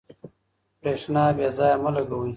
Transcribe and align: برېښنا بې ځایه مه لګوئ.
برېښنا 0.81 1.23
بې 1.37 1.47
ځایه 1.57 1.77
مه 1.83 1.91
لګوئ. 1.95 2.29